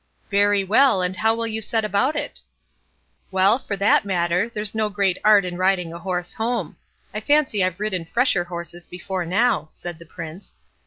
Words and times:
"Very 0.31 0.63
well, 0.63 1.03
and 1.03 1.15
how 1.15 1.35
will 1.35 1.45
you 1.45 1.61
set 1.61 1.85
about 1.85 2.15
it?" 2.15 2.41
"Well, 3.29 3.59
for 3.59 3.77
that 3.77 4.03
matter, 4.03 4.49
there's 4.49 4.73
no 4.73 4.89
great 4.89 5.19
art 5.23 5.45
in 5.45 5.57
riding 5.57 5.93
a 5.93 5.99
horse 5.99 6.33
home. 6.33 6.75
I 7.13 7.19
fancy 7.19 7.63
I've 7.63 7.79
ridden 7.79 8.05
fresher 8.05 8.45
horses 8.45 8.87
before 8.87 9.27
now", 9.27 9.67
said 9.69 9.99
the 9.99 10.07
Prince. 10.07 10.55